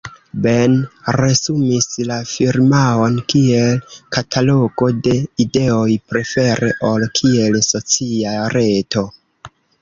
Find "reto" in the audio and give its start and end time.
8.57-9.07